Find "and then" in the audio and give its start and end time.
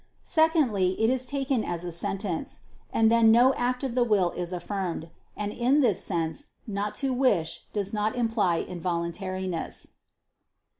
2.91-3.31